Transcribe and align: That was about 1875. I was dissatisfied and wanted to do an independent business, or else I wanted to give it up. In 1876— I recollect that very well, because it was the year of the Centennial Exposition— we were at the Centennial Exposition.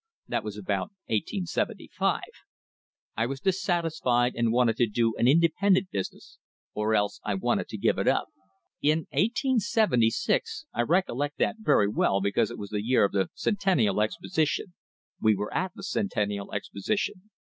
That 0.27 0.43
was 0.43 0.57
about 0.57 0.89
1875. 1.09 2.21
I 3.15 3.25
was 3.27 3.39
dissatisfied 3.39 4.33
and 4.33 4.51
wanted 4.51 4.77
to 4.77 4.87
do 4.87 5.13
an 5.19 5.27
independent 5.27 5.91
business, 5.91 6.39
or 6.73 6.95
else 6.95 7.19
I 7.23 7.35
wanted 7.35 7.67
to 7.67 7.77
give 7.77 7.99
it 7.99 8.07
up. 8.07 8.29
In 8.81 9.01
1876— 9.11 10.65
I 10.73 10.81
recollect 10.81 11.37
that 11.37 11.57
very 11.59 11.87
well, 11.87 12.19
because 12.19 12.49
it 12.49 12.57
was 12.57 12.71
the 12.71 12.83
year 12.83 13.03
of 13.05 13.11
the 13.11 13.29
Centennial 13.35 14.01
Exposition— 14.01 14.73
we 15.21 15.35
were 15.35 15.53
at 15.53 15.71
the 15.75 15.83
Centennial 15.83 16.51
Exposition. 16.51 17.29